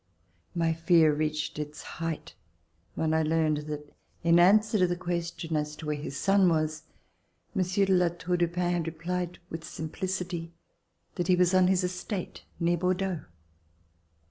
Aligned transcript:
My 0.55 0.73
fear 0.73 1.13
reached 1.13 1.59
its 1.59 1.83
height 1.83 2.33
when 2.95 3.13
I 3.13 3.21
learned 3.21 3.57
that 3.67 3.93
in 4.23 4.39
answer 4.39 4.79
to 4.79 4.87
the 4.87 4.95
question 4.95 5.55
as 5.55 5.75
to 5.75 5.85
where 5.85 5.95
his 5.95 6.17
son 6.17 6.49
was. 6.49 6.85
Monsieur 7.53 7.85
de 7.85 7.93
La 7.93 8.07
Tour 8.09 8.37
du 8.37 8.47
Pin 8.47 8.73
had 8.73 8.87
replied 8.87 9.37
with 9.51 9.63
simplicity 9.63 10.53
that 11.17 11.27
he 11.27 11.35
was 11.35 11.53
on 11.53 11.67
his 11.67 11.83
estate, 11.83 12.43
near 12.59 12.77
Bordeaux. 12.77 13.19